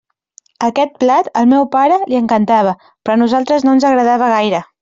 Aquest 0.67 0.95
plat, 1.03 1.29
al 1.41 1.51
meu 1.51 1.69
pare, 1.77 1.99
li 2.13 2.19
encantava, 2.23 2.75
però 3.05 3.19
a 3.19 3.23
nosaltres 3.25 3.67
no 3.69 3.79
ens 3.79 3.91
agradava 3.93 4.33
gaire. 4.37 4.69